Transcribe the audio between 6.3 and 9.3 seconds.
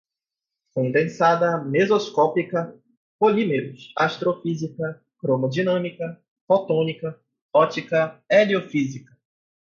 fotônica, ótica, heliofísica